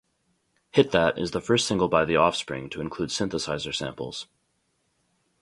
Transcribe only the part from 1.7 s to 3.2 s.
by The Offspring to include